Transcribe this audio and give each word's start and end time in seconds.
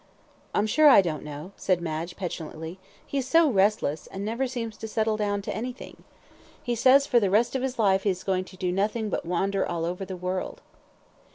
"I'm 0.55 0.65
sure 0.65 0.89
I 0.89 1.03
don't 1.03 1.23
know," 1.23 1.51
said 1.55 1.79
Madge, 1.79 2.15
petulantly; 2.15 2.79
"he 3.05 3.19
is 3.19 3.27
so 3.27 3.51
restless, 3.51 4.07
and 4.07 4.25
never 4.25 4.47
seems 4.47 4.75
to 4.77 4.87
settle 4.87 5.15
down 5.15 5.43
to 5.43 5.55
anything. 5.55 6.05
He 6.63 6.73
says 6.73 7.05
for 7.05 7.19
the 7.19 7.29
rest 7.29 7.55
of 7.55 7.61
his 7.61 7.77
life 7.77 8.01
he 8.01 8.09
is 8.09 8.23
going 8.23 8.45
to 8.45 8.57
do 8.57 8.71
nothing; 8.71 9.09
but 9.11 9.27
wander 9.27 9.63
all 9.63 9.85
over 9.85 10.03
the 10.03 10.17
world." 10.17 10.63